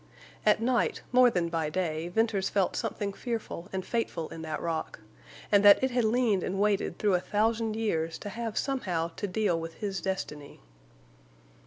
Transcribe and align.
At 0.47 0.63
night 0.63 1.03
more 1.11 1.29
than 1.29 1.47
by 1.49 1.69
day 1.69 2.07
Venters 2.07 2.49
felt 2.49 2.75
something 2.75 3.13
fearful 3.13 3.69
and 3.71 3.85
fateful 3.85 4.29
in 4.29 4.41
that 4.41 4.59
rock, 4.59 4.99
and 5.51 5.63
that 5.63 5.83
it 5.83 5.91
had 5.91 6.05
leaned 6.05 6.41
and 6.41 6.59
waited 6.59 6.97
through 6.97 7.13
a 7.13 7.19
thousand 7.19 7.75
years 7.75 8.17
to 8.17 8.29
have 8.29 8.57
somehow 8.57 9.09
to 9.15 9.27
deal 9.27 9.59
with 9.59 9.75
his 9.75 10.01
destiny. 10.01 10.59